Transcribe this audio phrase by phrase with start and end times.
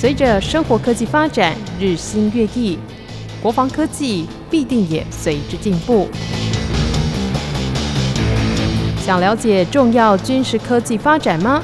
[0.00, 2.78] 随着生活科技发展日新月异，
[3.42, 6.08] 国防科技必定也随之进步。
[8.96, 11.62] 想了解重要军事科技发展吗？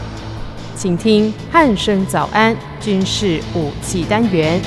[0.74, 4.60] 请听汉声早安军事武器单元。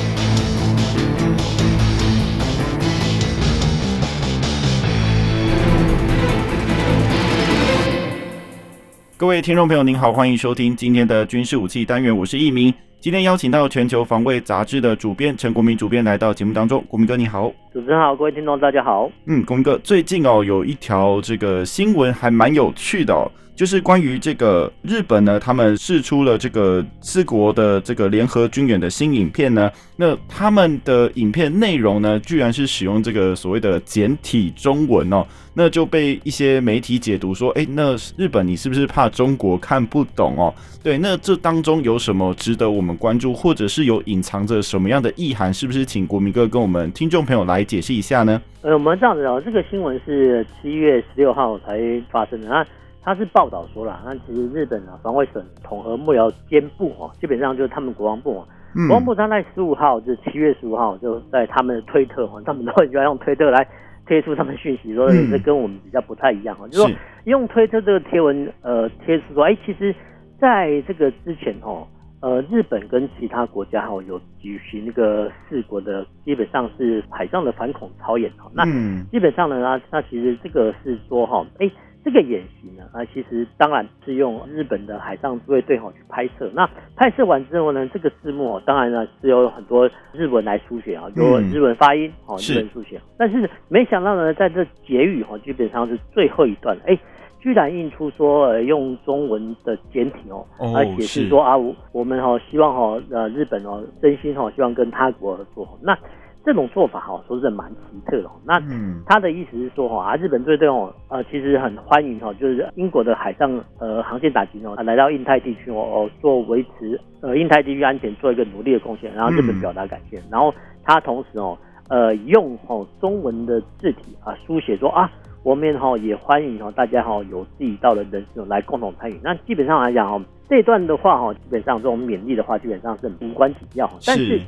[9.16, 12.74] 各位听众朋友，您好，欢迎收听今天的军事武器单元，我是一鸣。
[13.02, 17.50] 今天邀请到《全球防卫杂志》的主编陈国民主编来到节目当中，国民哥你好。
[17.72, 19.10] 主持人好，各位听众大家好。
[19.26, 23.32] 嗯，国民哥，最近哦有一条这个新闻还蛮有趣的哦。
[23.60, 29.70] 就是关于这个日本呢，他们释出了这个四国的这个联合军演的新影片呢。
[29.98, 35.28] 那他们的影片内容呢，居然是使用这个所谓的简体中文哦。
[35.54, 40.54] 那就被一些媒体解读说，哎，那日本你是不是怕中国看不懂哦？
[40.82, 45.54] 对，那这当中有什么值得我们关注，或者是有隐藏着什么样的意涵？
[45.54, 48.42] 是不是请国民哥跟我们听众朋友来解释一下呢？
[48.62, 51.78] 呃，我们这样子哦，这个新闻是七月十六号才
[52.10, 52.66] 发生的啊。
[53.02, 63.66] 他是报道说了，那其实日本啊防卫省统合幕僚监部哦，基本上就是他们国防部哦，嗯、国防部他在十五号，就是七月十五号，就在他们的推特哦，他们都很喜欢用推特来
[64.06, 69.96] 贴出他们讯息，说这跟我们比较不太一样哦，嗯、就是说用推特这个贴文呃贴出说，哎，其实
[70.38, 71.88] 在这个之前哦，
[72.20, 78.66] 呃，日本跟其他国家哈有举行那个四国的基本上是海上的反恐操演哦，那
[79.10, 81.72] 基本上呢，那那其实这个是说哈，哎。
[82.04, 86.50] 这个演习呢，啊，其实当然是用日本的海上自卫队哈去拍摄。
[86.54, 93.00] 那拍摄完之后呢，这个字幕哦，当然呢是有很多日文来书写啊，有日文发音哦，日文书写。
[93.18, 96.98] 但是没想到呢，在这结语哈，基本上是最后一段，哎，
[97.42, 101.56] 居然印出说呃用中文的简体哦，来解释说啊，
[101.92, 105.68] 我们哈希望哈呃日本哦真心哈希望跟他国合作。
[105.82, 105.98] 那
[106.46, 108.30] 这种做法哈，说是蛮奇特的。
[108.46, 108.60] 那
[109.06, 120.22] 他的意思是说哈啊，日本队队哦，呃，其实很欢迎哈，就是英国的海上呃航线打击哦，来到印太地区哦，做维持呃印太地区安全做一个努力的贡献，然后日本表达感谢。
[120.32, 121.58] 然后他同时哦，
[121.90, 125.12] 呃，用哦中文的字体啊书写说啊，
[125.44, 129.20] 我们哈也欢迎哦大家哈有自己到的人士来共同参与。
[129.22, 134.40] 那基本上来讲哦，这段的话哈，基本上这种勉励的话，基本上是无关紧要，但是。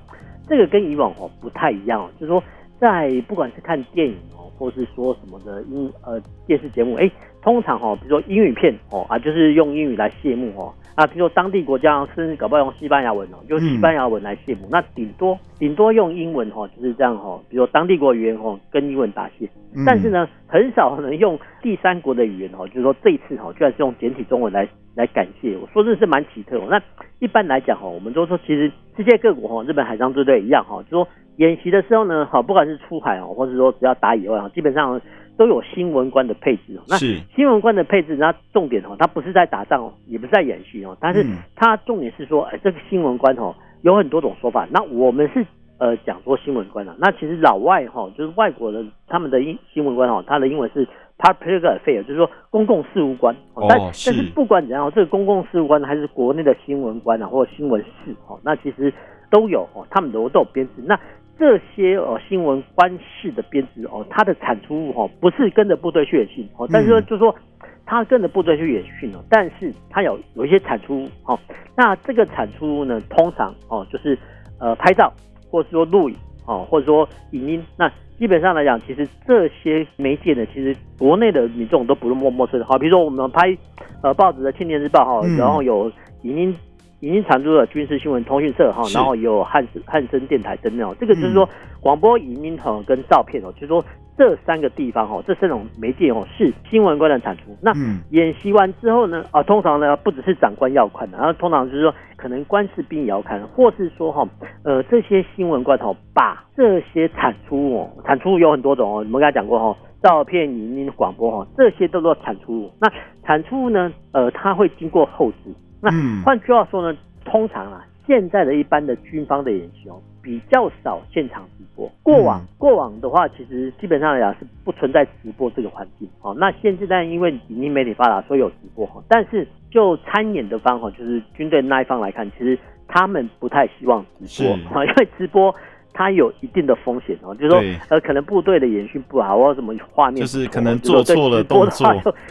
[0.51, 2.43] 这个跟以往哦不太一样，就是说，
[2.77, 7.09] 在不管是看电影哦，或是说什么的英呃电视节目，哎，
[7.41, 19.49] 通常哦，比如说英语片哦啊，就是用英语来谢幕哦啊，比如说当地国家甚至搞不好用西班牙文哦，用西班牙文来谢幕，那顶多顶多用英文哈，就是这样哈，比如说当地国语言哦跟英文答谢，
[19.85, 24.67] 但是呢，很少能用第三国的语言哦，就是说这一次哈，居然是用简体中文来。
[24.93, 26.67] 来感谢，我说这是蛮奇特哦。
[26.69, 26.77] 那
[27.19, 31.07] 一般来讲哈，我们都说其实世界各国哈，日本海上自卫队一样哈，就说
[31.37, 34.99] 演习的时候呢，好，不管是出海哦，或者说只要打野外啊，基本上
[35.37, 36.79] 都有新闻官的配置。
[36.87, 41.25] 那新闻官的配置，那重点哦，它不是在打仗哦，也不是在演习哦，但是
[41.55, 44.67] 它重点是说，哎，这个新闻官哦，有很多种说法。
[44.71, 45.45] 那我们是
[45.77, 50.87] 呃讲说新闻官啊，那其实老外哈，就是外国人他们的英新闻官哦，他的英文是。
[51.21, 53.35] Public Affairs 就是说公共事务官，
[53.69, 58.91] 但但是不管怎样，这个公共事务官还是国内的新闻官啊，或者新闻室哦，那其实
[59.29, 60.81] 都有哦，他们都都有编制。
[60.83, 60.99] 那
[61.41, 67.35] 这些哦新闻官室的编制哦，它的产出物哦，不是跟着部队去演训哦，但是说就是说
[67.83, 71.39] 他跟着部队去演训哦，但是他有有一些产出物哦，
[71.75, 74.15] 那这个产出物呢，通常哦就是
[74.59, 75.11] 呃拍照，
[75.49, 76.15] 或者说录影
[76.45, 77.91] 哦，或者说影音那。
[78.19, 82.65] 基本上来讲，其实这些媒介呢，其实国内的民众都不是陌陌生的。
[82.67, 83.57] 好，比如说我们拍
[84.03, 85.91] 呃报纸的《青年日报》哈，然后有
[86.21, 86.55] 影音
[87.01, 90.95] 影音产出了军事新闻通讯社哈，然后有汉汉森电台等等。
[90.99, 91.47] 这个就是说
[91.79, 93.83] 广播、影音哈跟照片哦，就是说
[94.17, 97.57] 这三个地方哈，这三种媒介哦是新闻官的产出。
[97.61, 97.71] 那
[98.11, 101.93] 演习完之后呢，啊，通常呢不只是长官要看的，然后通常就是说。
[102.21, 104.23] 可能官士兵也要看，或是说哈，
[104.63, 112.71] 呃，这些新闻官头把这些产出哦，产出有很多种哦，我们刚才讲过哈，照片、影音、广播哈，这些都做产出物。
[112.79, 112.87] 那
[113.25, 115.51] 产出物呢，呃，它会经过后制。
[115.81, 115.89] 那
[116.23, 120.01] 换句话说呢，通常啊，现在的一般的军方的演习哦。
[120.23, 126.07] 比较少现场直播，过往过往的话，其实基本上来讲是不存在直播这个环境。
[126.21, 129.01] 哦，那现在因为影音媒体发达，所以有直播哈。
[129.07, 132.55] 但是就参演的方哈，就是军队那一方来看，其实
[132.87, 135.51] 他们不太希望直播啊，因为直播
[135.93, 137.59] 它有一定的风险哦，就是说
[137.89, 141.87] 呃，可能部队的演训不好，或者什么画面就是可能做错了动作，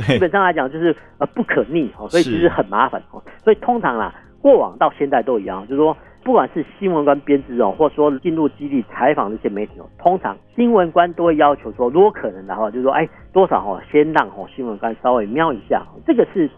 [0.06, 3.22] 基本上来讲就是呃不可逆哦，所以其实很麻烦哦。
[3.44, 5.96] 所以通常啦，过往到现在都一样，就是说。
[6.22, 16.48] 不管是新闻官编制哦，或者说进入基地采访的一些媒体哦，通常新闻官都会要求说，如果可能的话，就是说，哎，多少哦，先让哦新闻官稍微瞄一下，这个是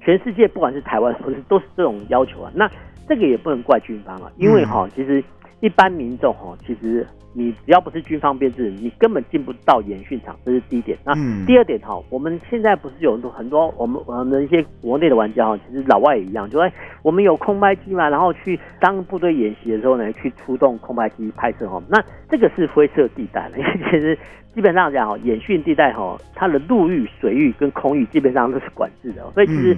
[0.00, 2.50] 全世界不管是台湾或是都是这种要求啊。
[2.54, 2.66] 那
[3.06, 5.22] 这个也不能怪军方啊，因为哈，其实
[5.60, 7.06] 一般民众哈，其实。
[7.32, 10.98] 你只要不是军方编制，你根本进不到演训场，这是第一点。
[11.04, 11.14] 那
[11.46, 16.68] 第二点哈，我们现在不是有很多很多我们我们的一些国内的玩家哈，其实老外也一样，就说
[17.04, 21.80] 我们有空拍机嘛，然后去当部队演习的时候呢，去出动空拍机拍摄哈。
[21.88, 24.18] 那这个是灰色地带， 因为其实
[24.52, 29.76] 基本上讲哈，演训地带哈，它的陆域、水域跟空域基本上都是管制的，所以其实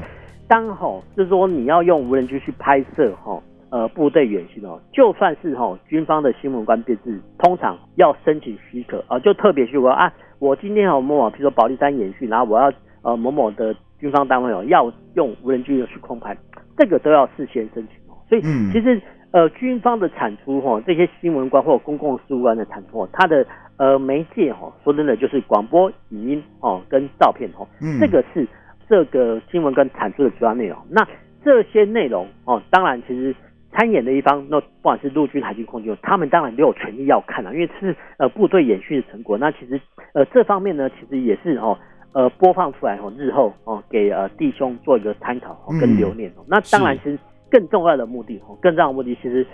[0.49, 3.39] 当吼就是说你要用无人机去拍摄哈。
[3.73, 10.13] 呃，部队远行哦，就算是哈、哦、军方的新闻官编制，通常要申请许可啊、呃，就特别许可啊。
[10.41, 12.71] 我今天哦某某，比如说保力山演训，然后我要
[13.01, 16.37] 呃某某的军方单位哦要用无人机去空拍，
[16.77, 18.19] 这个都要事先申请哦。
[18.29, 18.43] 所以
[18.73, 23.47] 其实呃军方的产出哈、哦，这些新闻官或公共事务官的产出、哦，它的
[23.79, 27.67] 呃媒介哈、哦，说真的就是广播、语音哦跟照片哦，
[27.99, 28.47] 这个是
[28.87, 30.77] 这个新闻跟产出的主要内容。
[30.91, 31.03] 那
[31.43, 33.35] 这些内容哦，当然其实。
[33.73, 39.39] 参演的一方，那不管是陆军、海军、空军，他们当然都有权利要看啊，因为是呃部队演训的成果。
[39.39, 39.81] 那其实
[40.15, 41.77] 呃这方面呢，其实也是哦
[42.13, 46.45] 呃播放出来哦，日后哦给呃弟兄做一个参考跟留念哦。
[46.47, 47.19] 那当然，其实
[47.51, 49.47] 更重要的目的哦，更重要的目的，其实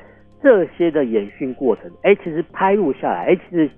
[0.43, 3.71] 这些的演训过程，哎，其实拍录下来，哎，其实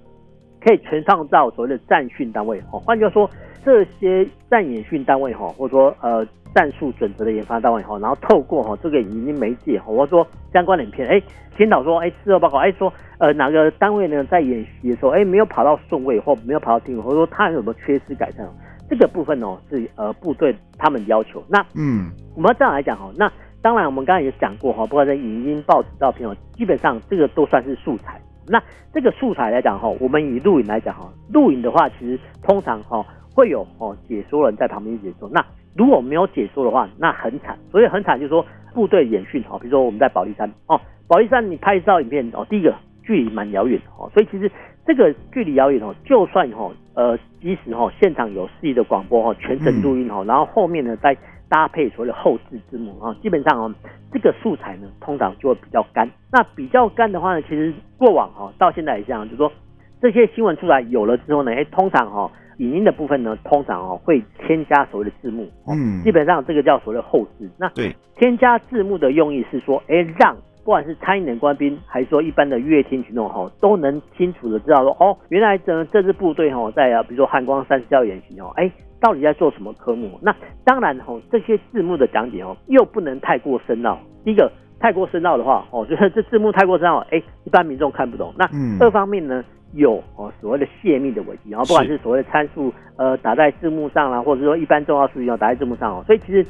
[0.61, 2.79] 可以传上到所谓的战训单位哦。
[2.79, 3.31] 换句话说，
[3.65, 6.27] 这些战演训单位哈，或者说呃。
[6.53, 11.23] 战术准则的研发单位哈，然后透过哈这个影音媒介哈，我说相关的影片，哎，
[11.57, 18.45] 检讨说，哎，事后报告，哎，说呃哪个单位呢在演习的时候，哎，没有跑到顺位或没有跑到定位，或者说他有没有缺失改善，
[18.89, 21.41] 这个部分哦是呃部队他们要求。
[21.49, 23.31] 那嗯，我们要这样来讲哈，那
[23.63, 28.21] 当然我们刚才也讲过哈，不管在影音、报纸、照片哦，基本上这个都算是素材。
[28.51, 28.61] 那
[28.93, 35.45] 这个素材来讲哈，我们以录影来讲哈，录影的话其实通常哈会有哦解说人在旁边解说那。
[35.77, 37.57] 如果没有解说的话，那很惨。
[37.71, 38.45] 所以很惨，就是说
[38.75, 42.75] 部队演训哦，比如说我们在保利山哦，保利山你拍一照影片哦，第一个
[43.05, 44.51] 距离蛮遥远哦，所以其实
[44.87, 51.17] 这个距离遥远哦，就算哦呃即使哦现场有示意的广播哦，全程录音哦，然后后面呢再
[51.49, 53.75] 搭配所谓的后置字幕啊，基本上哦
[54.13, 56.09] 这个素材呢通常就会比较干。
[56.33, 59.53] 那比较干的话呢，其实过往哦到现在也这样，就是说
[60.01, 62.31] 这些新闻出来有了之后呢，哎通常哦。
[62.59, 67.49] 影音的部分呢，通常哦会添加所谓的字幕，嗯，基本上这个叫所谓的后置。
[67.57, 78.71] 那对，添加字幕的用意是说，哎，让不管是参演的官兵，还是说一般的阅听群众哈，都能清楚的知道说，哦，原来这这支部队哈在啊，比如说汉光三十教演习哦，哎，
[79.01, 80.19] 到底在做什么科目？
[80.23, 80.35] 那
[80.65, 83.99] 当然哈，这些字幕的讲解哦，又不能太过深奥。
[84.25, 88.35] 第一个，太过深奥的话，哦，就是这字幕太过深奥，哎，一般民众看不懂。
[88.37, 88.47] 那
[88.81, 89.45] 二方面呢？
[89.75, 96.45] 有哦，所谓的泄密的危机，然后不管是所谓的参数，呃，打在字幕上啦，或者说一般重要数据要打在字幕上哦，所以其实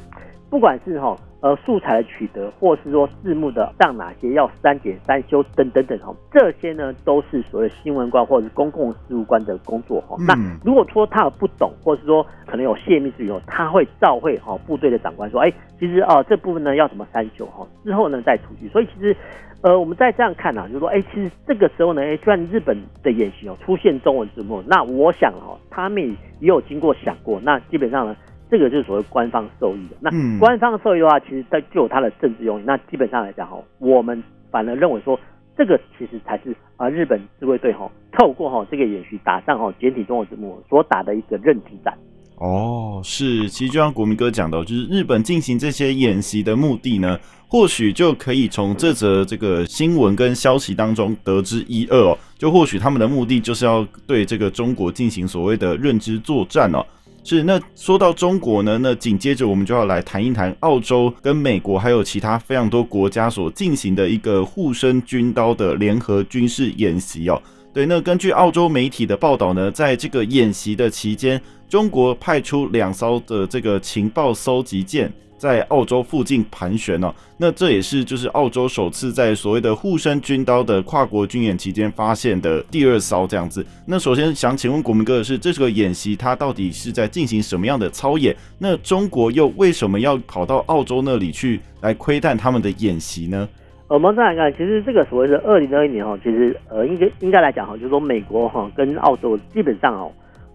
[0.49, 10.15] 不管是哈呃素材的取得，或是说字幕的上哪些要删减、删修等等等哈，这些呢都是所谓新闻官或者是公共事务官的工作哈。
[10.19, 10.33] 那
[10.63, 18.69] 如果说他有不懂，或是说可能有泄密之后，他会召会哈部队的长官说，哎，其实啊这部分呢要怎么删修哈，之后呢再出去。
[18.69, 19.15] 所以其实。
[19.63, 28.15] 呃，我们再这样看啊，就是说，哎，其实这个时候呢，哎，虽然日本的演习哦出现中文字幕，那我想哦，他们也有经过想过，那基本上呢，
[28.51, 29.95] 这个就是所谓官方受益的。
[30.01, 32.63] 那官方受益的话，其实它就有它的政治用意。
[32.65, 35.17] 那基本上来讲哈，我们反而认为说，
[35.57, 41.97] 这个其实才是啊日本自卫队哈透过哈这个演习打上哈简体中文字幕所打的一个认知战。
[42.35, 47.17] 哦，是，其实就像国民哥讲的，就是日本进行这些演习的目的呢，
[47.47, 52.17] 或许就可以从这则这个新闻跟消息当中得知一二哦。
[52.37, 56.83] 就或许他们的目的就是要对这个中国进行所谓的认知作战哦。
[57.23, 67.41] 是，那说到中国呢，那紧接着我们就要来谈一谈澳洲跟美国还有其他非常多国家所进行的一个护身军刀的联合军事演习哦。
[67.73, 75.09] 对，那根据澳洲媒体的报道呢，在这个演习的期间，中国派出两艘的这个情报搜集舰
[75.41, 77.11] 在澳洲附近盘旋哦。
[77.35, 83.65] 那这也是就是澳洲首次在所谓的护身军刀的跨国军演期间发现的第二艘这样子。
[83.87, 88.35] 那首先想请问国民哥的是，这个演习它到底是在进行什么样的操演？
[88.59, 93.49] 那中国又为什么要跑到澳洲那里去来窥探他们的演习呢？
[93.87, 100.11] 我们再来看，其实这个所谓的二零二一年哈，其实呃，应该应该来讲哈，就是说美国哈跟澳洲基本上哦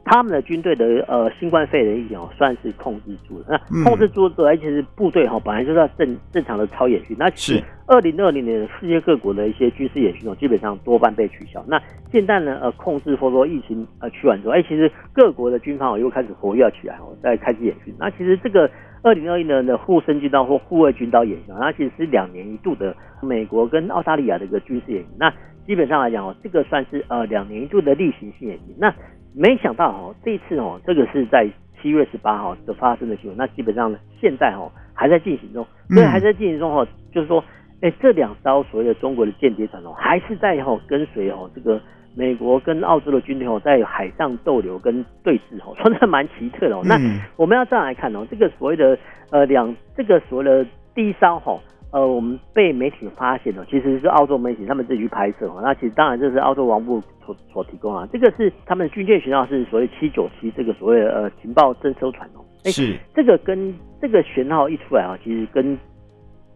[0.09, 3.45] 他们的军队的呃新冠肺炎疫情哦，算是控制住了。
[3.49, 7.17] 那控制住了，而且是部队哈本来就是要正正常的操演训。
[7.19, 11.63] 那是二零二零年世界各国的一些军事演训哦，基本上多半被取消。
[11.67, 11.83] 那
[12.13, 17.93] 现在呢，呃，控制或者说疫情呃趋缓之后，哎，其实各国的军方哦又开始活跃起来哦，在开始演训。
[17.99, 18.71] 那其实这个
[19.03, 25.11] 二零二一年的护身军刀或护卫军刀演训，那其实是两年一度的美国跟澳大利亚的一个军事演训。
[25.19, 25.33] 那
[25.67, 28.77] 基本上来讲哦，这个算是呃两年一度的例行性演习。
[28.79, 28.95] 那
[29.39, 31.47] 没想到哦，这一次哦，这个是在
[31.81, 33.37] 七月十八号的发生的新闻。
[33.37, 37.45] 那基本上呢，现在哦还在进行中，所以还在进行中哦，就是说，
[37.83, 41.79] 哎，这两艘所谓的中国的间谍船哦，还是在哦跟随哦这个
[42.15, 46.81] 美国跟澳洲的军队哦，在海上逗留跟对峙哦，说的蛮奇特的哦。
[46.83, 46.99] 那
[47.37, 48.99] 我们要这样来看哦，这个所谓的
[49.31, 51.61] 呃两这个所谓的第一艘哈。
[51.93, 55.51] 呃，我们被媒体发现了，其实是澳洲媒体他们自己去拍摄。
[55.63, 58.07] 那其实当然这是澳洲王部所所提供啊。
[58.13, 62.45] 这个是他们军舰舷号是所谓七九七这个所谓的呃情报侦收船哦。
[62.65, 62.99] 是。
[63.15, 65.79] 这个跟这个舷号一出来啊，其实跟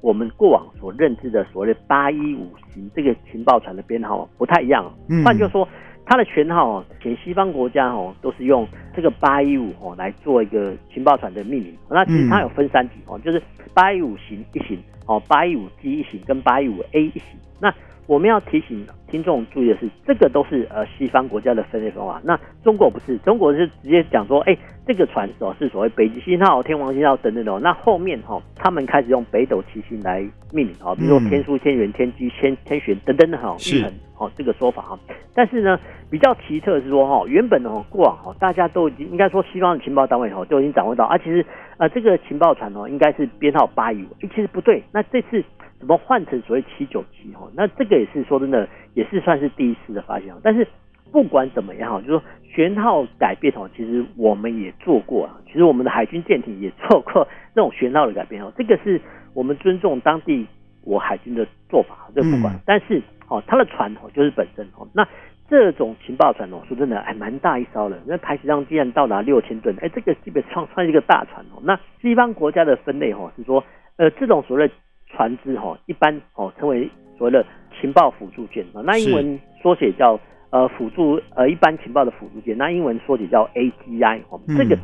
[0.02, 4.92] 我们过往所认知的所谓的八一五型这个情报船的编号不太一样。
[5.08, 5.24] 嗯。
[5.24, 5.68] 换句话说，
[6.10, 11.72] 它的全号哦，前西方国家哦都是用这个八一五哦来做一个情报船的命名。
[11.88, 13.40] 那其实它有分三级哦，就是
[13.72, 14.76] 八一五型一型。
[15.06, 17.22] 哦，八一五 G 一型跟八一五 A 一型，
[17.58, 17.74] 那
[18.06, 22.20] 我们要提醒听众注意的是，这个都是呃西方国家的分类方法。
[22.24, 27.58] 那中国不是，中国是直接讲说，哎、欸，这个船哦是所谓北极星号、天王星号等等的。
[27.60, 30.20] 那后面哈、哦，他们开始用北斗七星来
[30.52, 34.98] 命名啊，比如说天书、天元、天机、天天璇等等的哈，是很哦这个说法哈。
[35.34, 35.78] 但是呢，
[36.10, 41.44] 比较奇特的是说哈，原本哦过往哈，大家都已经应该说西方的情报单位哈都已经掌握到啊，其实。
[41.80, 44.82] 啊，这个情报船哦，应该是编号八一五，其实不对。
[44.92, 45.42] 那这次
[45.80, 47.32] 怎么换成所谓七九七？
[47.34, 50.32] 哈，那这个也是说真的，也是算是第一次的发现。
[50.44, 50.64] 但是
[51.10, 52.22] 不管怎么样哈，就是说
[52.54, 55.36] 舷号改变哦，其实我们也做过啊。
[55.46, 58.52] 其实我们的海军舰艇也做过那种舷号的改变哦。
[58.56, 59.00] 这个是
[59.34, 60.46] 我们尊重当地
[60.84, 62.54] 我海军的做法，这不管。
[62.64, 65.04] 但是哦，它的船哦就是本身哦那。
[65.50, 71.58] 这种情报船哦，说真的还蛮大一艘的，那排水量竟然到达六千吨，哎，这个基本上算是一个大船哦。
[71.64, 73.64] 那西方国家的分类哦是说，
[73.96, 74.74] 呃，这种所谓的
[75.12, 76.88] 船只哈，一般哦称为
[77.18, 77.44] 所谓的
[77.80, 80.18] 情报辅助舰啊，那英文缩写叫
[80.50, 84.40] 呃辅助呃一般情报的辅助舰，那英文缩写叫 AGI 哦。
[84.56, 84.76] 这个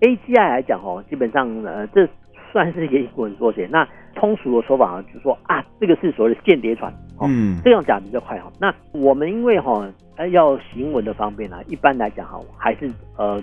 [0.00, 2.08] AGI 来讲哦，基本上呃这
[2.52, 8.50] 算是一个英文缩写，那通俗的说法啊，就是说啊，这个是所谓的间谍船，嗯，这样讲比较快哈。
[8.60, 9.88] 那我们因为哈。
[10.32, 13.40] 要行文的方便啊，一般来讲哈，还是呃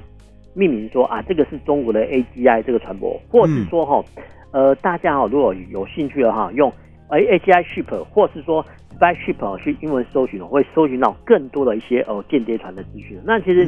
[0.54, 4.04] 命名说啊，这个是中国的 AGI 这个船舶，或是说哈，
[4.56, 6.72] 呃，大家哈如果有兴趣的哈，用
[7.10, 8.66] AGI ship 或是说
[8.98, 13.20] spy ship 去英文搜寻，会搜寻到更多的一些呃间谍船的资讯。
[13.26, 13.68] 那其实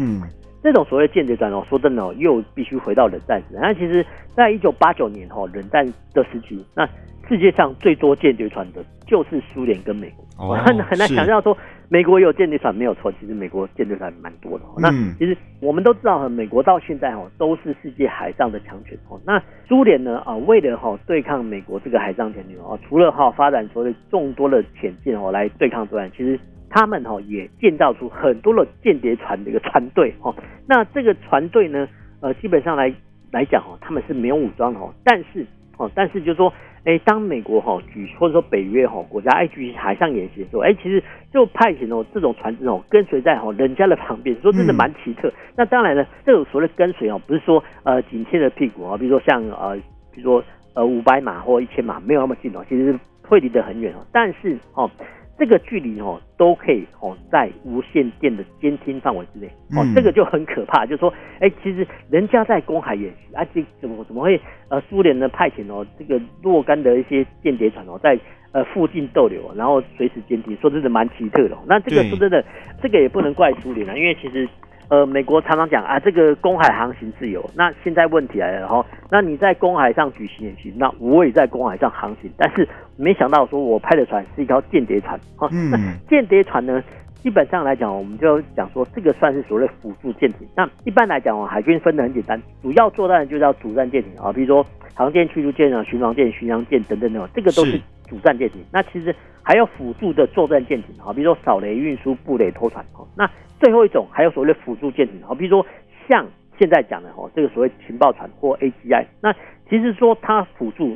[0.63, 3.59] 这种所谓间谍船哦，说真的哦，又必须回到冷战时代。
[3.61, 6.87] 那其实在一九八九年哈冷战的时期，那
[7.27, 10.25] 世界上最多间谍船的就是苏联跟美国。
[10.37, 11.57] 哦很 很难想象说。
[11.89, 14.65] 美国有间谍船没有错，其实美国间谍船蛮多的。
[14.77, 19.19] 那其实我们都知道，美国到现在哦都是世界海上的强权哦。
[19.25, 26.37] 那苏联呢啊，为了哈对抗美国这个海上强权哦，除了哈发展所谓众多的潜舰哦来对抗之外，其实
[26.69, 30.35] 他们哈也建造出很多的间谍船的一个船队哦。
[30.67, 31.87] 那这个船队呢，
[32.19, 32.93] 呃，基本上来
[33.31, 35.45] 来讲哦，他们是没有武装的哦，但是
[35.77, 36.53] 哦，但是就是说。
[36.85, 41.03] 哎，当美国哈举或者说北约哈国家爱举行海上演习的时候，哎，其实
[41.33, 45.27] 就派遣哦这种船只哦跟随在哈人家的旁边，说真的蛮奇特。
[45.27, 49.75] 嗯、那当然呢，这种所谓的跟随哦，不是说呃紧贴着屁股啊，比如说像呃
[50.13, 50.41] 比如说
[50.75, 53.97] 呃五百码或一千码没有那么近哦，其实会离得很远哦。
[54.13, 54.89] 但是哦。
[55.37, 60.85] 这个距离哦，都可以哦，在无线电的监听范围之内哦，这个就很可怕。
[60.85, 64.39] 就是说，哎，其实人家在公海演习，啊，这怎么怎么会
[64.69, 68.17] 呃，苏联呢派遣哦，这个若干的一些间谍船哦，在
[68.51, 71.57] 呃附近逗留，然后随时监听，说真的蛮奇特的。
[71.67, 72.43] 那这个说真的，
[72.81, 74.47] 这个也不能怪苏联啊，因为其实。
[74.89, 77.43] 呃，美国常常讲啊，这个公海航行自由。
[77.53, 82.65] 那现在问题来了哈，那你在公海上举行演习，那我也在公海上航行，但是
[82.95, 85.49] 没想到说我派的船是一条间谍船哈。
[85.69, 85.77] 那
[86.09, 86.81] 间谍船呢，
[87.21, 90.47] 基本上来讲，我们就讲说这个算是所谓辅助舰艇。
[90.55, 97.77] 那一般来讲哦，海军分的很简单，主要作战就叫主战舰艇啊，比如说航舰、驱逐舰啊、巡防舰、巡洋舰等等等，这个都是
[98.07, 98.63] 主战舰艇。
[98.71, 99.13] 那其实
[99.43, 103.29] 还有辅助的作战舰艇啊，比如说扫雷、运输、布雷、拖船啊，那。
[103.59, 105.65] 最后一种还有所谓的辅助舰艇，好，比如说
[106.07, 106.25] 像
[106.59, 109.33] 现在讲的哦，这个所谓情报船或 AGI，那
[109.69, 110.95] 其实说它辅助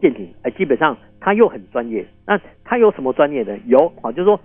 [0.00, 2.06] 舰艇，哎，基本上它又很专业。
[2.26, 3.58] 那它有什么专业的？
[3.66, 4.38] 有啊，就是说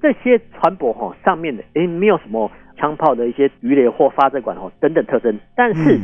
[0.00, 5.98] 这些船舶哈上面的，哎，没有什么枪炮的一些鱼雷或发射管哦等等特征，但是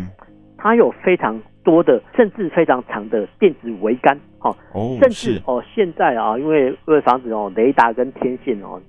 [0.57, 4.55] 它有非常多的甚至非常长的电子桅杆哦，
[5.01, 8.81] 甚至哦现在啊，因为为了防止哦雷达跟天线哦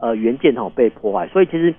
[0.00, 1.74] 呃元件哦被破坏，所以其实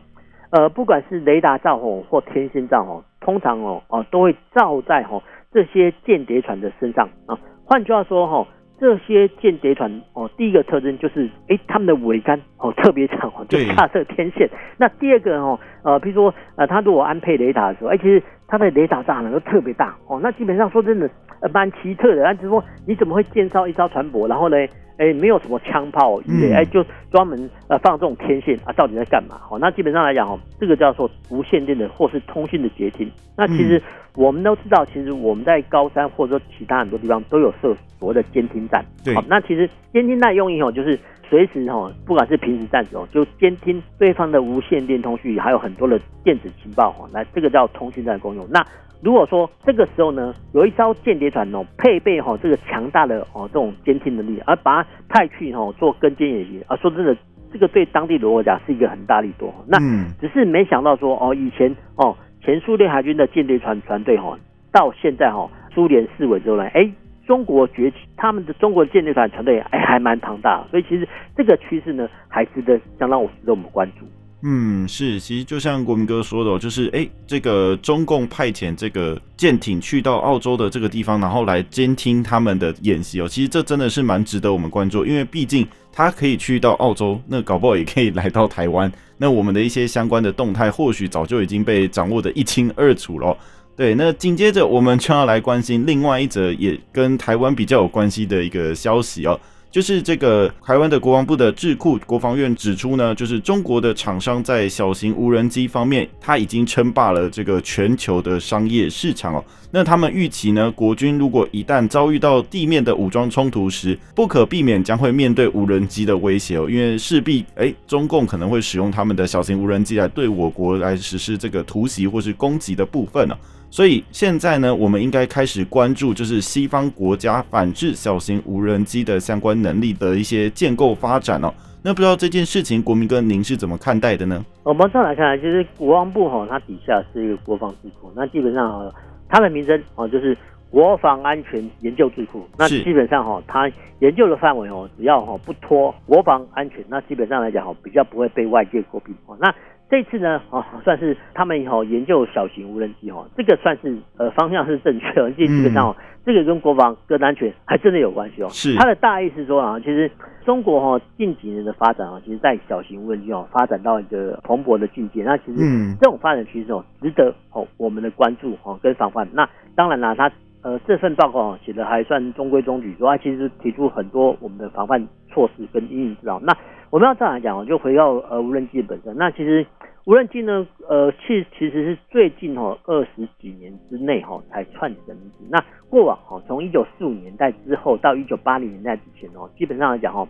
[0.52, 5.22] 呃不管是雷达罩哦或天线罩哦，通常哦哦都会照在哦
[5.52, 7.38] 这些间谍船的身上啊。
[7.66, 8.48] 换句话说哈。
[8.80, 14.48] 这些间谍船哦，第一个特征就是，哎，他们的桅杆哦特别长哦，就架设天线。
[14.78, 20.20] 那第二个哦，呃，比如说呃，他如果安配雷达的时候，哎，其实他的雷达炸呢都特别大哦。
[20.22, 21.10] 那基本上说真的，
[21.40, 22.22] 呃，蛮奇特的。
[22.22, 24.56] 那就是说，你怎么会建造一艘船舶，然后呢？
[24.98, 29.40] 哎，没有什么枪炮，对，哎，就专门呃放这种天线啊，到底在干嘛？
[29.50, 33.10] 哦，那基本上来讲哦，这个叫做无线电的或是通讯的接听。
[33.36, 33.82] 那其实
[34.16, 38.84] 我们都知道，其实我们在高山或者说其他很多地方都有设所谓的监听站。
[39.04, 41.00] 对，好，那其实监听站用意哦，就是
[41.30, 48.48] 随时哦，不管是平时战时哦，就监听对方的无线电通讯，还有很多的电子情报哦，来这个叫通讯站的功用。
[48.50, 48.66] 那
[49.02, 57.16] 如果说这个时候呢，有一艘间谍船哦，配备哈这个强大的哦这种监听能力，而把它派去哈做跟监演习，啊说真的，
[57.54, 59.54] 这个对当地的国家是一个很大力度。
[59.68, 59.78] 那
[60.20, 64.38] 只是没想到说哦，以前哦前苏联海军的间谍船船队哈，
[64.72, 66.90] 到现在哈苏联式微之后呢，哎
[67.28, 74.06] 中国崛起，他们的中国间谍船船队哎还蛮庞大，所以其实这个趋势呢，还值得相当我值得我们关注。
[74.44, 83.28] 嗯，是，其实就像国民哥说的，就是哎，这个中共派遣这个舰艇去到澳洲的这个地方，然后来监听他们的演习哦。
[83.28, 88.92] 其实这真的是蛮值得我们关注，因为毕竟他可以去到澳洲，那搞不好也可以来到台湾。
[89.18, 93.36] 那我们的一些相关的动态，或许早就已经被掌握得一清二楚了。
[93.76, 99.40] 对，那紧接着我们就要来关心另外一则也跟台湾比较有关系的一个消息哦。
[99.78, 109.46] 就是这个台湾的国防部的智库国防院指出呢，就是中国的厂商在小型无人机方面，它已经称霸了这个全球的商业市场哦。
[109.70, 123.38] 那他们预期呢，国军如果一旦遭遇到地面的武装冲突时，不可避免将会面对无人机的威胁哦，因为势必诶，中共可能会使用他们的小型无人机来对我国来实施这个突袭或是攻击的部分呢。
[123.78, 131.54] 所以现在呢，我们应该开始关注，就是西方国家反制小型无人机的相关能力的一些建构发展哦。
[131.84, 134.44] 那不知道这件事情，国民哥您是怎么看待的呢？
[134.64, 138.92] 我们这样来看，就是国防部哈，它底下是一个国防智库，那基本上
[139.30, 140.36] 它的名称哦，就是
[140.72, 142.48] 国防安全研究智库。
[142.58, 149.38] 那基本上哈，它研究的范围哦，只要哈不脱国防安全，那基本上来讲哈，比较不会被外界诟病哦。
[149.40, 149.54] 那
[149.90, 155.96] 这次呢，哦，算是他们以后研究小型无人机哦，这个算是呃方向是正确的，基本上哦，
[156.26, 158.50] 这个跟国防跟安全还真的有关系哦。
[158.50, 160.12] 是，它的大意是说啊，其实
[160.44, 165.60] 中国哈近几年的发展啊，其实在小型无人机哦发展到一个蓬勃的境界，那其实
[166.02, 169.26] 这种发展趋势哦，值得哦我们的关注哦跟防范。
[169.32, 170.30] 那当然啦，它
[170.64, 176.42] 呃这份报告写的还算中规中矩，说它其实提出很多我们的防范措施跟应对之道。
[176.44, 176.54] 那
[176.90, 179.14] 我们要这样来讲，就回到呃无人机本身。
[179.18, 179.66] 那其实
[180.08, 185.46] 无人机呢，呃，其其实是最近哈二十几年之内哈才串起的名字。
[185.50, 190.26] 那过往哈从一九四五年代之后到一九八零年代之前哦，基本上来讲哈，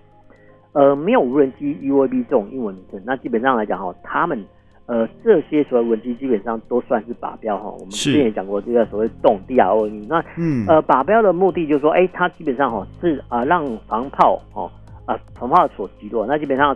[0.72, 3.00] 呃，没有无人机 UAV 这种英文名称。
[3.06, 4.44] 那基本上来讲哈，他们
[4.88, 7.70] 呃这些所谓无人机基本上都算是靶标哈。
[7.70, 10.08] 我们之前也讲过这个所谓动 DROE。
[10.10, 14.72] 那嗯呃靶标的目的就是说，哎、欸，它基本上哈是啊让防炮哦。
[15.06, 16.76] 啊，防炮所击落，那基本上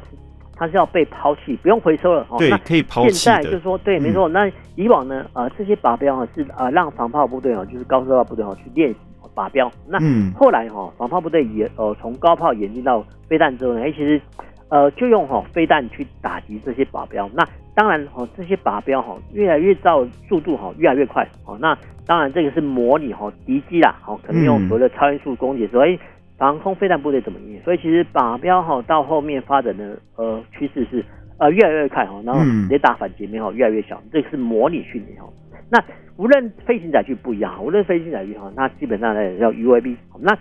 [0.62, 2.24] 它是要被抛弃，不用回收了。
[2.30, 3.14] 哦对，可以抛弃。
[3.14, 4.30] 现在就是说，对，没错。
[4.30, 8.96] 那以往呢，呃，这些靶标啊是呃让防炮部队啊，就是高射炮部队啊去练习
[9.34, 9.72] 靶标。
[9.88, 9.98] 那
[10.36, 14.22] 后来哈，防炮部队也呃从高炮演进到飞弹之后呢，哎，其实
[14.70, 17.28] 呃就用哈飞弹去打击这些靶标。
[17.34, 17.44] 那
[17.74, 21.28] 当然哈，这些靶标哈越来越造速度哈越来越快。
[21.48, 26.00] 哦，那当然这个是模拟哈敌机啦，好，可能用所谓的超音速攻击，所以。
[26.42, 27.62] 防空飞弹部队怎么运？
[27.62, 31.06] 所以其实靶标哈到后面发展的呃趋势是
[31.38, 35.30] 呃越来越快哈，然后雷达反截面哈越来越小，这个是模拟训练哈。
[35.70, 35.78] 那
[36.18, 39.96] 无论飞行载具不一样，无论飞行载具哈，那基本上呢叫 UAV。
[40.20, 40.36] 那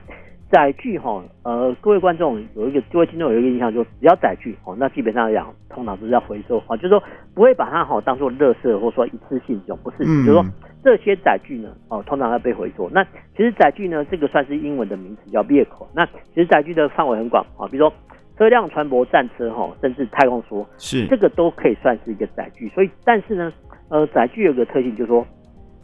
[0.51, 7.03] 载具哈呃各位观众有一个各位听众有一个印象，就只要载具哦，那基本上来讲通常都是要回收啊，就是说
[7.35, 10.45] 不会把它好当做垃圾或者说一次性这种，不是，就是说。
[10.83, 12.89] 这些载具呢，哦，通常要被回收。
[12.89, 13.05] 那
[13.37, 15.87] 其实载具呢，这个算是英文的名词，叫 vehicle。
[15.95, 17.93] 那其实载具的范围很广啊，比如说
[18.39, 22.67] 车辆、船舶、战车，哈，甚至太空梭，是这个都可以算是一个载具。
[22.71, 23.53] 所以，但是呢，
[23.91, 25.23] 呃，载具有个特性，就是说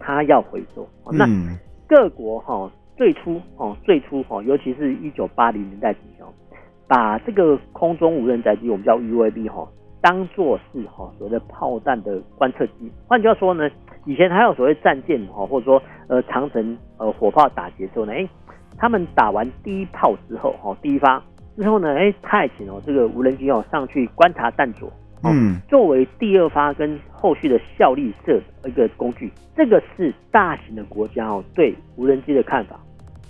[0.00, 0.88] 它要回收。
[1.12, 1.28] 那
[1.86, 6.24] 各国哈最初哦，最初哈，尤其是一九八零年代之前，
[6.88, 9.68] 把这个空中无人载机，我们叫 UAV 哈。
[10.00, 12.90] 当做是哈所谓的炮弹的观测机。
[13.08, 13.68] 换句话说呢，
[14.04, 18.28] 以前还有所谓战舰哈，或者说呃长城呃火炮打劫之后呢，哎，
[18.78, 21.20] 他们打完第一炮之后哈，第一发
[21.56, 24.86] 之后呢，哎，派遣哦这个无人机哦上去观察弹着，
[25.24, 29.32] 嗯，作为第二发跟后续的效力这一个工具。
[29.56, 32.78] 这个是大型的国家哦对无人机的看法。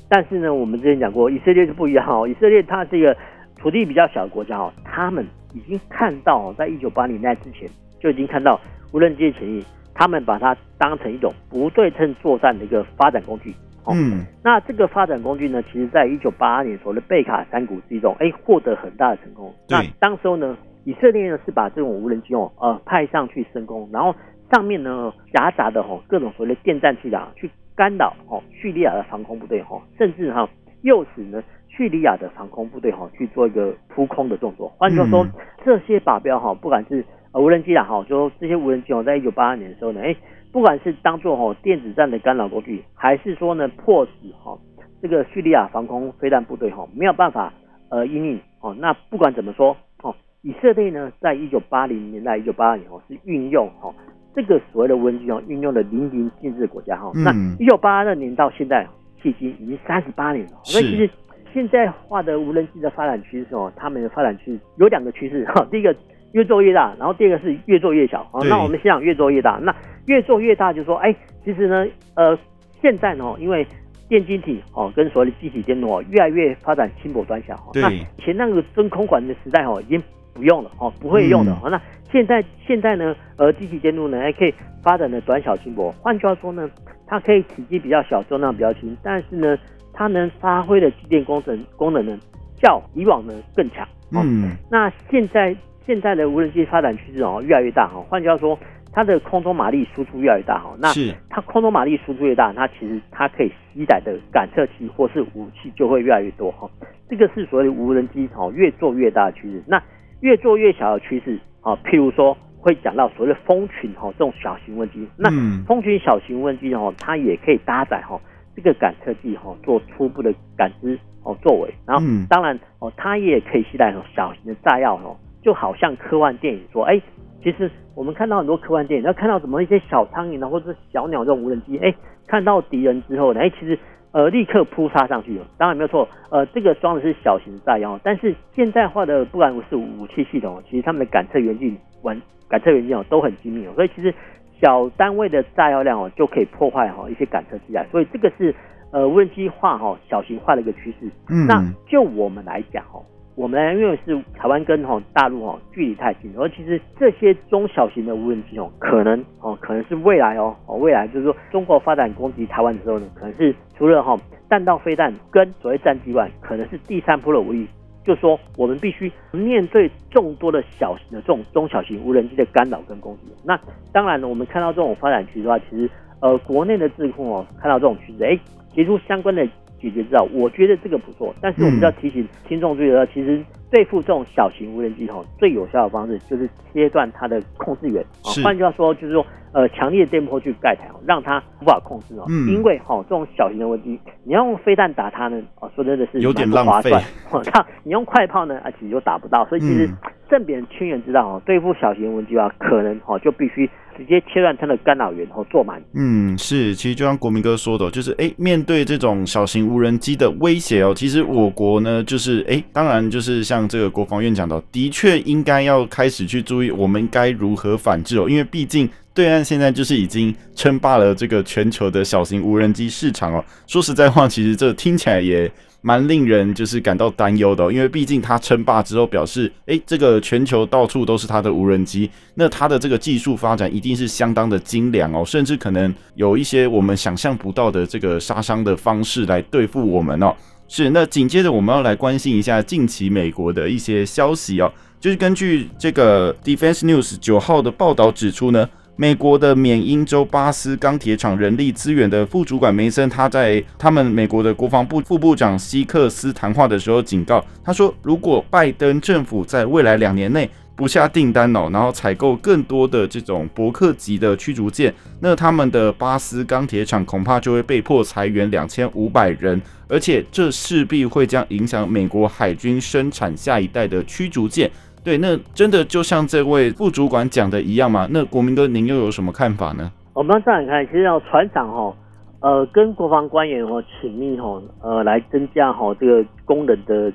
[0.09, 2.29] 但是呢，我们之前讲过，以色列是不一样哦。
[2.29, 3.17] 以色列它这个
[3.59, 8.61] 土地比较小的国家哦，他们已经看到哦，在一九八零年代之前就已经看到
[8.93, 9.65] 无人机的潜力，
[9.95, 13.53] 他们把它当成一种不对称作战的一个发展工具。
[13.89, 19.53] 嗯，那这个发展工具呢，其实在一九八二年所谓的贝卡山谷之中，哎，获得很大的成功。
[19.69, 24.15] 那当时候呢，以色列呢是把这种无人机哦，呃，派上去升空，然后
[24.53, 27.51] 上面呢夹杂的哦各种所谓的电战器啊去。
[27.77, 30.49] 干扰哦，叙利亚的防空部队哈，甚至哈
[30.83, 34.67] 诱使呢叙利亚的防空部队哈去做一个扑空的动作。
[34.79, 35.27] 换句话说，
[35.63, 40.17] 这些靶标哈，不管是呃无人机啦哈，就这些无人机哦，在一九八二年的时候呢，哎，
[40.51, 44.59] 不管是当做哈电子战的干扰工具，还是说呢迫使哈
[45.03, 47.53] 这个叙利亚防空飞弹部队哈没有办法
[47.91, 53.93] 呃应应哦，那不管怎么说哦，以色列呢在一九八零年代一九八二年哦是运用哈。
[54.37, 58.87] 这个所谓的无人机哦，运用的淋漓尽致的国家哈，嗯、那一九八二年到现在，
[59.23, 60.53] 迄今已经三十八年了。
[60.63, 61.11] 所以其实
[61.55, 65.67] 现在化的无人机的发展趋势哦，他们的发展趋势有两个趋势哈。
[65.73, 65.97] 第一个
[66.33, 68.45] 越做越大，然后第二个是越做越小哦。
[68.45, 72.39] 那我们先讲越做越大，那越做越大就是说，哎，其实呢，呃，
[72.83, 73.67] 现在呢，因为
[74.07, 80.03] 电晶体哦跟所谓的机体电路哦，越来越发展轻薄短小那以前那个真空管的时代哦，已经
[80.37, 81.57] 不用了哦，不会用的。
[81.65, 81.81] 嗯、那
[82.13, 85.91] 现在现在呢，呃，机体电路呢还可以发展的短小轻薄。
[86.01, 86.69] 换句话说呢，
[87.07, 89.57] 它可以体积比较小，重量比较轻，但是呢，
[89.93, 92.19] 它能发挥的机电工程功能呢，
[92.61, 93.89] 较以往呢更强。
[94.13, 98.01] 嗯，那现在现在的无人机发展趋势哦越来越大哈。
[98.09, 98.59] 换句话说，
[98.93, 100.75] 它的空中马力输出越来越大哈。
[100.79, 100.93] 那
[101.29, 106.71] 它空中马力输出越大，它其实它可以携带的感测器或是武器就会越来越多哈。
[107.09, 109.63] 这个是所谓的无人机哦越做越大的趋势。
[109.67, 109.83] 那
[110.21, 111.39] 越做越小的趋势。
[111.61, 115.29] 啊，譬如说会讲到所谓的蜂群哈，这种小型无人机，那
[115.65, 118.17] 蜂群小型无人机哈，它也可以搭载哈
[118.55, 122.01] 这个感测器哈，做初步的感知哦作为，然后
[122.31, 127.03] 当然哦，它也可以携带小型的炸药哦，就好像科幻电影说，哎，
[127.43, 131.93] 其实我们看到很多科幻电影，要看到什么一些小苍蝇啊，或者是小鸟这种无人机，哎，
[132.29, 133.77] 看到敌人之后呢，哎，其实。
[134.17, 136.09] 呃，立刻扑杀上去了，当然没有错。
[136.31, 144.15] 呃，这个装的是小型炸药，但是现代化的不管是武器系统，其实他们的感测元件、完感测元件哦都很精密哦，所以其实
[144.59, 148.55] 小单位的炸药量哦就可以破坏哈一些感测器啊，所以这个是
[148.91, 151.11] 呃无人机化哈小型化的一个趋势。
[151.29, 152.99] 嗯，那就我们来讲哈。
[153.37, 164.17] 我们，因为是台湾跟哈大陆哈距离太近，而其实这些中小型的无人机哦，可能哦可能是未来哦哦未来就是说中国发展攻击台湾的时候呢，可能是除了哈
[164.49, 167.69] 弹道飞弹跟所谓战机外，可能是第三波的武力，
[168.05, 173.33] 就说我们必须面对众多的小型的这种中小型无人机的干扰跟攻击。
[173.45, 173.61] 那
[173.93, 178.39] 当然呢，我们看到这种发展趋势的话，其实呃国内的智库哦看到这种趋势，哎
[178.73, 179.47] 提出相关的。
[179.81, 188.05] 解决之道，我觉得这个不错，但是我们要提醒听众注意的，其实对付这种小型无人机吼，最有效的方式就是切断它的控制源。
[188.25, 192.25] 是，换句话说，就是说，呃，强烈的电波去盖台，让它无法控制哦。
[192.29, 192.49] 嗯。
[192.49, 197.03] 因为哈，这种小型的无人机，你要用飞弹打它呢，哦，说真的是有点不划算。
[197.53, 199.45] 那你用快炮呢，啊，其实又打不到。
[199.47, 199.89] 所以其实
[200.29, 203.69] 正比人清源知道哦，对付小型无人机啊，可能哦就必须。
[203.97, 205.83] 直接切断它的干扰源，然后做满。
[205.95, 223.45] 嗯，是，其实就像国民哥说的，就是哎，面对这种小型无人机的威胁哦，其实我国呢，就是哎，当然就是像这个国防院讲的，的确应该要开始去注意，我们该如何反制哦，因为毕竟对岸现在就是已经称霸了这个全球的小型无人机市场哦。
[223.67, 225.51] 说实在话，其实这听起来也。
[225.87, 240.35] 蛮令人就是感到担忧的，因为毕竟他称霸之后，表示诶，这个全球到处都是他的无人机，那他的这个技术发展一定是相当的精良哦，甚至可能有一些我们想象不到的这个杀伤的方式来对付我们哦。
[240.67, 244.69] 是，那紧接着我们要来关心一下近期美国的一些消息哦，
[244.99, 248.69] 就是根据这个 Defense News 九号的报道指出呢。
[248.99, 274.71] 美国的缅因州巴斯钢铁厂人力资源的副主管梅森，他在他们美国的国防部副部长希克斯谈话的时候警告，他说，如果拜登政府在未来两年内不下订单哦，然后采购更多的这种伯克级的驱逐舰，那他们的巴斯钢铁厂恐怕就会被迫裁员两千五百人，而且这势必会将影响美国海军生产下一代的驱逐舰。
[275.07, 278.09] 对，那真的就像这位副主管讲的一样嘛？
[278.11, 279.89] 那国民哥，您又有什么看法呢？
[280.15, 281.95] 我们这样看，其实要船长哈，
[282.41, 287.13] 呃，跟国防官员哦紧密哈，呃，来增加哈这个工人的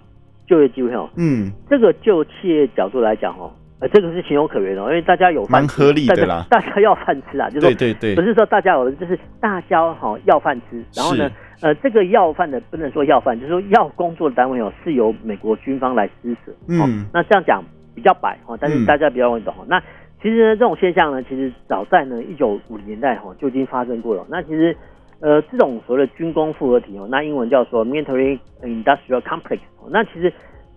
[0.47, 1.09] 就业机会哦。
[1.17, 3.51] 嗯，这个就企业角度来讲哈。
[3.81, 6.45] 呃，这个是情有可原的，因为大家有饭吃，蛮合理的啦。
[6.49, 10.81] 大家要饭吃啊，就是说，对对对，不是说大家有的，就是大家哈要饭吃。
[10.95, 11.29] 然后呢，
[11.61, 16.53] 呃，这个要饭的不能说要饭，就是说要工作的单位哦，是由美国军方来施舍。
[16.67, 17.61] 嗯，那这样讲
[18.01, 19.53] 比较白哈，但是大家比较容易懂。
[19.59, 19.79] 嗯、那
[20.21, 24.25] 其实呢，这种现象呢，其实早在呢一九五零年代哈就已经发生过了。
[24.27, 24.75] 那其实
[25.19, 29.59] 呃，这种所谓的军工复合体哦，那英文叫做 military industrial complex。
[29.89, 30.33] 那其实。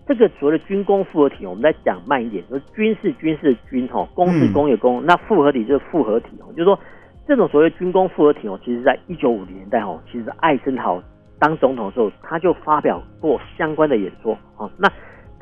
[0.07, 6.79] 这个所谓的军工复合体，我们再讲慢一点，就是军是军事的军哈，工是工业工，那复合体就是复合体哦，就是说
[7.27, 11.01] 这种所谓军工复合体哦，其实在一九五零年代哦，其实艾森豪
[11.39, 14.69] 当总统的时候，他就发表过相关的演说啊。
[14.77, 14.87] 那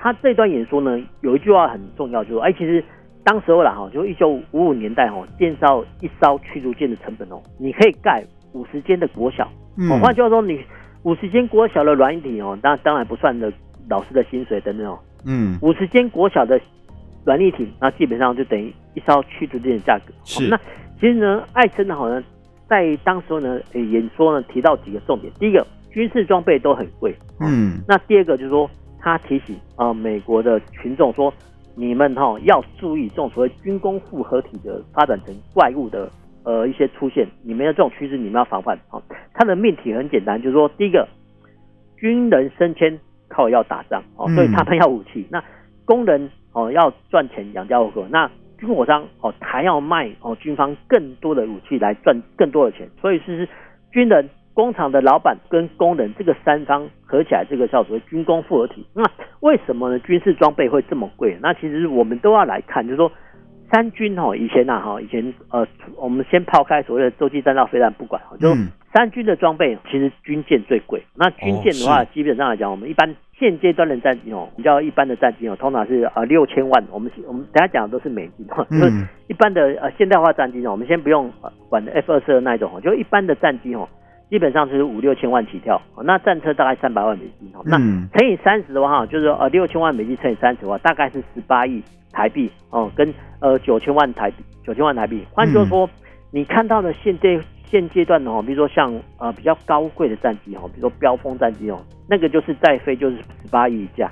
[0.03, 2.83] 他这段演说呢，有一句话很重要，就是说，哎，其实
[3.23, 10.59] 当时候啦哈，就一九五五年代哈，建造一艘驱逐舰的成本哦，你可以盖五十间的国小，嗯，换句话说，你
[11.03, 13.51] 五十间国小的软体哦，那当然不算的。
[13.89, 16.57] 老师的薪水等等哦，嗯，五十间国小的
[17.25, 20.13] 软力体，那基本上就等于一艘驱逐舰的价格。
[20.23, 20.57] 是，那
[20.97, 22.23] 其实呢，艾森好像，
[22.65, 25.33] 在当时呢，演说呢提到几个重点。
[25.37, 27.81] 第一个，军事装备都很贵，嗯。
[27.85, 28.71] 那第二个就是说，
[29.03, 31.31] 他提醒啊、呃，美国的群众说，
[31.75, 36.09] 你们哈、哦、要注意这种所谓军工复合体的发展成怪物的
[36.43, 38.99] 呃一些出现，你们要这种趋势你们要防范啊。
[39.33, 41.07] 他的命题很简单，就是说，第一个，
[41.97, 42.97] 军人升迁。
[43.29, 45.25] 靠要打仗哦，所以他们要武器。
[45.31, 45.43] 那
[45.85, 48.05] 工人哦要赚钱养家糊口。
[48.11, 52.87] 那军火商哦还要卖哦军方更多的武器来赚更多的钱。
[53.01, 53.49] 所以是
[53.91, 58.85] 军人、工厂的老板跟工人这个三方合起来，这个叫做军工复合体。
[58.93, 59.03] 那
[59.41, 59.99] 为什么呢？
[59.99, 61.37] 军事装备会这么贵？
[61.41, 63.11] 那其实我们都要来看，就是说
[63.71, 68.53] 三军哦以前呐哈以前呃我们先抛开所谓的洲际弹道飞弹不管哈，就
[68.93, 71.03] 三军的装备其实军舰最贵。
[71.15, 73.15] 那军舰的话，基本上来讲，我们一般。
[73.35, 76.81] 现阶段的战机哦，比较一般的战机哦，通常是呃六千万。
[76.89, 81.29] 我们我们等下讲的都是美金哈，就是一般的呃现代化战机哦，我们先不用
[81.67, 83.89] 管 F 二十二那一种哦，就一般的战机哦，
[84.33, 85.79] 基本上就是五六千万起跳。
[86.03, 95.23] 那战车大概三百万美金哦，那乘以三十的话，就是呃六千万美金乘以三十的话，大概是十八亿台币哦，跟呃九千万台币九千万台币。
[95.31, 95.87] 换句话说，
[96.31, 97.39] 你看到的现阶。
[97.65, 104.11] 现阶段的哦，比如说像呃比较高贵的战机哦，比如说标风战机哦，那个就是再飞就是十八亿以下。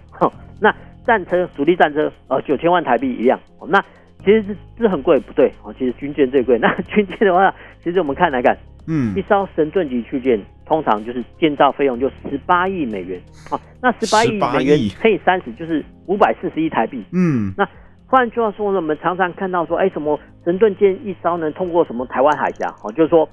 [0.59, 0.73] 那
[1.05, 3.39] 战车主力战车呃九千万台币一辆。
[3.67, 3.79] 那
[4.25, 6.57] 其实是是很贵，不对哦，其实军舰最贵。
[6.57, 7.53] 那军舰的话，
[7.83, 13.21] 其实我们看来看，嗯，一艘神盾级驱舰通常就是建造费用就十八亿美元。
[13.49, 17.03] 好，那十八亿美元乘以三十就是五百四十亿台币。
[17.13, 17.67] 嗯，那
[18.07, 22.67] 换句话说呢，我们常常看到说，哎，什么神盾舰一艘能通过什么台湾海峡？
[22.83, 23.27] 哦，就是说。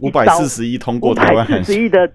[0.00, 2.10] 五百四十亿通过台湾海峡，四十亿的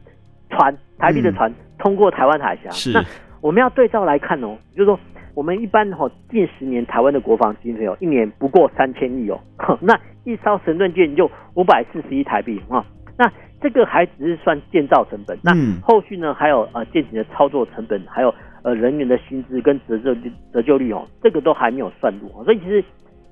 [0.49, 2.69] 船，台币的船通过台湾海峡。
[2.69, 3.01] 是，那
[3.39, 4.99] 我们要对照来看哦，就是说
[5.33, 9.39] 我们一般哈近十年台湾的国防经费哦，一年不过三千亿哦，
[9.79, 9.97] 那
[10.27, 12.85] 一艘神盾舰就五百四十一台币啊，
[13.17, 22.83] 那这个还只是算建造成本，那后续呢还有呃舰艇的操作成本，还有呃人员的薪资跟折旧率折旧率哦，这个都还没有算入，所以其实。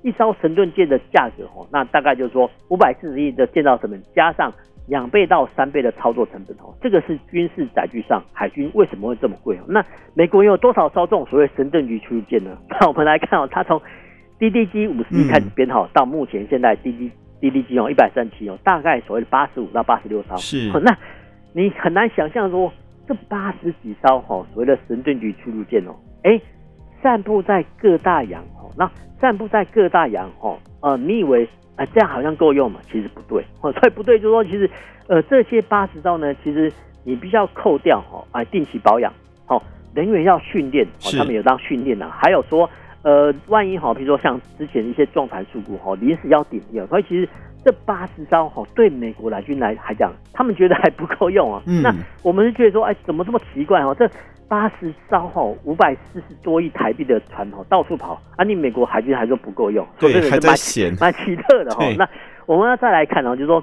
[0.02, 4.52] 一艘神盾舰的价格哦，那大概就是说五百四十亿的建造成本，加上
[4.86, 9.58] 两倍到三倍的操作成本哦，这个是军事载具上海军为什么会这么贵？
[9.66, 12.56] 那美国有多少艘这种所谓神盾局驱逐舰呢？
[12.70, 13.80] 那我们来看哦，它从
[14.38, 20.36] DDG 五十一开始编号到目前现在 DD DDG 哦一百三十七哦，大概所谓的八十五到八十六艘。
[20.36, 20.96] 是，那
[21.52, 22.72] 你很难想象说
[23.06, 26.40] 这八十几艘哈所谓的神盾局驱逐舰哦，哎，
[27.02, 28.90] 散布在各大洋哦，那。
[29.18, 31.42] 散布在各大洋哦，呃，你以为
[31.74, 32.80] 啊、呃、这样好像够用嘛？
[32.92, 34.70] 其实不对，哦，所以不对，就是说其实
[35.08, 36.70] 呃这些八十艘呢，其实
[37.02, 39.10] 你必须要扣掉哦，啊定期保养，
[39.46, 39.60] 哦，
[39.94, 42.68] 人员要训练，哦，他们有当训练的，还有说
[43.06, 47.28] 呃万一哈，比如说像之前一些撞船事故哈，临时要顶掉，所以其实
[47.64, 51.62] 这八十艘哈对美国来军来还讲，他们觉得还不够用啊。
[51.70, 53.94] 嗯、那我们是觉得说，哎，怎么这么奇怪哦？
[53.96, 54.10] 这
[54.48, 58.42] 八十艘哈，五百四十多亿台币的船哈，到处跑啊！
[58.42, 61.84] 你美国海军还说不够用，对，这个是还在闲，蛮奇特的哈。
[61.96, 62.08] 那
[62.46, 63.62] 我们要再来看哦，就是说，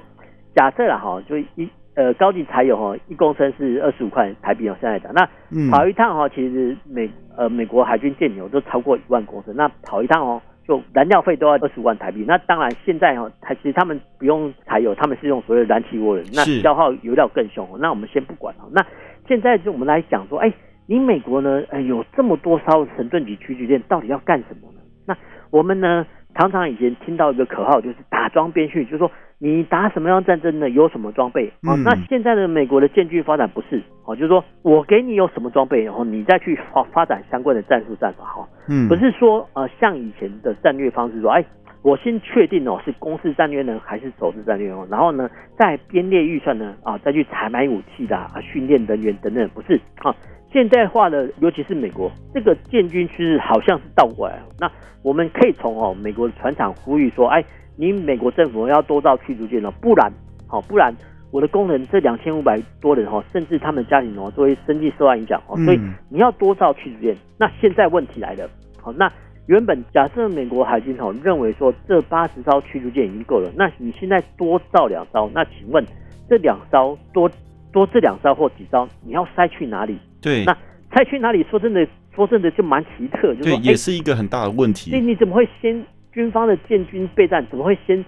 [0.56, 5.27] 假设了哈，就一呃高级柴油哈，一公升是二十五块台币哦，现在讲，那
[5.71, 12.23] 跑一趟哈，其实美呃美国海军舰牛都超过一万公升，那跑一趟哦，就燃料费都要二十五万台币。
[12.27, 17.67] 那当然现在哈，它其实他们不用柴油，他们是用所谓的燃气涡轮，那消耗油料更凶。
[17.79, 18.86] 那我们先不管哦，那
[19.27, 20.53] 现在就我们来讲说，哎。
[20.86, 24.82] 你美国呢，呃，有这么多艘神盾级驱逐舰，到底要干什么呢？
[25.08, 25.15] 那
[25.49, 29.10] 我们呢，常常以前听到一个口号，就是打桩边训，就是说
[29.43, 31.75] 你打什么样战争呢，有什么装备啊？
[31.84, 38.47] 那现在的美国的建军发展不是哦，就是说我给你有什么装备，然后你再去发发展相关的战术战法哈。
[38.69, 41.43] 嗯，不是说呃像以前的战略方式说，哎，
[41.82, 45.29] 我先确定哦是攻势战略呢，还是守势战略哦，然后呢
[45.60, 50.15] 再编列预算呢啊，再去采买武器的啊，训练人员等等，不是啊。
[50.53, 54.39] 现代化的，尤其是美国这个建军趋势好像是倒过来。
[54.58, 57.43] 那我们可以从哦美国的船厂呼吁说，哎，
[57.76, 60.12] 你美国政府要多造驱逐舰了，不然，
[60.48, 60.94] 好，不然
[61.32, 65.58] 我的工人这两千五百多人哦，甚至他们家庭哦，都会生计受到影响哦。
[65.66, 67.16] 所以你要多造驱逐舰。
[67.38, 69.12] 那现在问题来了，好，那
[69.48, 75.84] 原本假设美国海军哦认为说这八十艘驱逐舰已经够了，那你现在多造两艘，那请问
[76.30, 77.30] 这两艘多
[77.72, 79.98] 多这两艘或几艘，你要塞去哪里？
[80.22, 80.56] 对，那
[80.96, 81.44] 塞去哪里？
[81.50, 84.92] 说真的，说真的就蛮奇特，就是说对，也是一个很大的问题。
[84.92, 87.45] 那、欸、你怎么会先军方的建军备战？
[87.49, 88.04] 怎么会先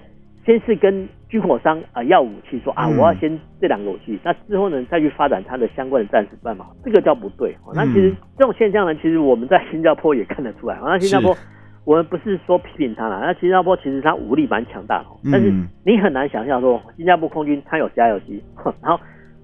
[0.46, 6.66] 先是跟军火商啊、呃、要武器说，啊我要先这两个武器，嗯、那之后呢再去发展它的相关的战术办法？
[6.84, 7.56] 这个叫不对。
[7.74, 10.78] 那其实这种现象呢，其实我们在新加坡也看得出来。
[10.84, 11.36] 那新加坡，
[11.84, 15.52] 我们不是说批评他了，那新加坡其实它武力蛮强大的，但是
[15.84, 18.42] 你很难想象说新加坡空军它有加油机，
[18.82, 19.00] 然后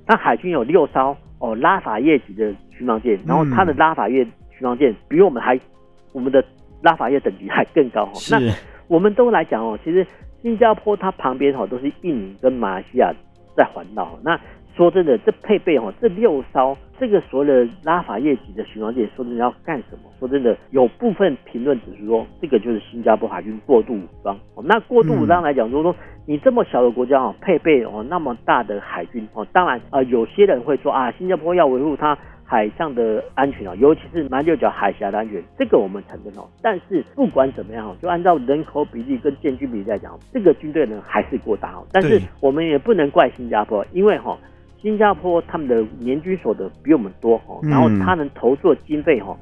[0.06, 1.16] 它海军有六艘。
[1.44, 5.60] 哦，拉法叶级的巡防舰，然后它的拉法叶巡防舰比我们还，
[6.14, 6.46] 我们的
[6.82, 8.10] 拉法叶等级还更高。
[8.30, 8.40] 那
[8.88, 10.06] 我们都来讲哦，其实
[10.42, 13.14] 新加坡它旁边哈都是印尼跟马来西亚
[13.56, 14.18] 在环绕。
[14.24, 14.40] 那
[14.76, 20.10] 说真的，这配备哦，这六艘这个所谓的拉法叶级的巡洋舰，说真的要干什么？
[20.18, 24.38] 说真的，有部分评论指出说，这个就是新加坡海军过度武装。
[24.64, 25.94] 那过度武装来讲，就是说
[26.26, 32.18] 你这么小的国家哦，配备哦那么大的海军哦，当然啊，有些人会说啊，新加坡要维护它
[32.52, 36.46] 海上的安全啊，尤其是马六甲海峡的安全，这个我们承认哦。
[36.62, 41.88] 但是不管怎么样，就按照人口比例跟建军比例来讲，这个军队呢还是过大哦。
[41.94, 44.38] 但是我们也不能怪新加坡，因为哈。
[44.82, 49.38] 新加坡他们的年均所得比我们多哈，然后他能投入的经费哈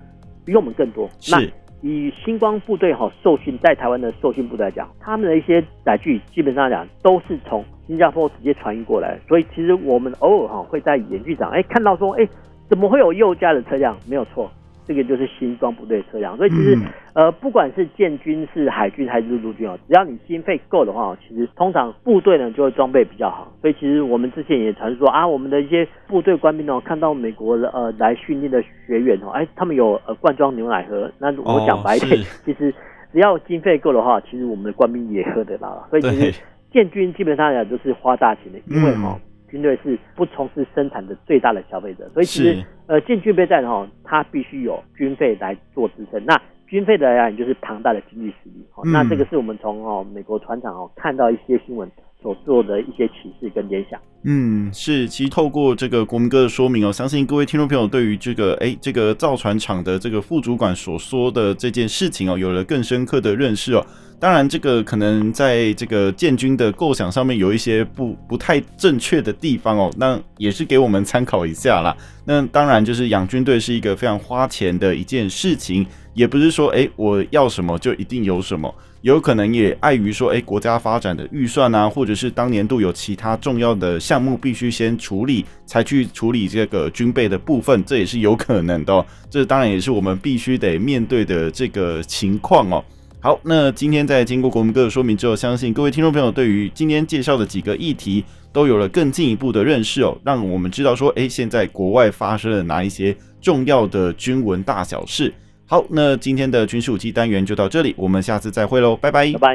[0.46, 1.10] 比我们更多。
[1.32, 1.42] 那
[1.82, 12.28] 以星光部队哈受训在台湾的受训部队来讲，他们的一些载具基本上来讲都是从新加坡直接传运过来，所以其实我们偶尔哈会在演剧场哎看到说哎
[12.70, 13.98] 怎么会有右驾的车辆？
[14.08, 14.50] 没有错。
[14.88, 23.54] 这个就是新装部队车辆，所以其实，嗯、呃，不管是建军是海军还是陆军哦，只要你经费够的话，其实通常部队呢就会装备比较好。
[23.62, 31.08] 所以其实我们之前也传说啊，我们的一些部队官兵哦，看到美国的呃来训练的学员哦，哎，他们有呃罐装牛奶喝。
[31.20, 32.74] 那我讲白一点，哦、其实
[33.14, 35.86] 只要经费够的话，其实我们的官兵也喝得到。
[35.92, 39.16] 所以其实建军基本上来讲都是花大钱的，因为哈。
[39.16, 46.24] 嗯军队是不从事生产的最大的消费者，所以其实呃建军备战哈，它必须有军费来做支撑。
[46.26, 48.64] 那军费的来讲，就是庞大的经济实力。
[48.86, 51.90] 嗯、那这个是我们从哦美国船厂哦看到一些新闻
[52.22, 54.00] 所做的一些启示跟联想。
[54.24, 63.84] 嗯，是，其实透过这个国民哥的说明哦，相信各位听众朋友对于这个哎这个造船厂的这个副主管所说的这件事情哦，有了更深刻的认识哦。
[64.20, 71.96] 当然，这个可能在这个建军的构想上面有一些不不太正确的地方哦，那也是给我们参考一下啦。
[72.26, 89.06] 那当然，就是养军队是一个非常花钱的一件事情，也不是说诶我要什么就一定有什么，有可能也碍于说诶国家发展的预算啊，或者是当年度有其他重要的项目必须先处理，才去处理这个军备的部分，这也是有可能的哦。
[89.30, 92.84] 这当然也是我们必须得面对的这个情况哦。
[93.22, 105.34] 好，那今天在经过国文哥的说明之后，相信各位听众朋友对于今天介绍的几个议题都有了更进一步的认识哦，让我们知道说，哎，现在国外发生了哪一些重要的军文大小事。
[105.66, 109.48] 好，那今天的军事武器单元就到这里，我们下次再会喽，拜拜，拜拜。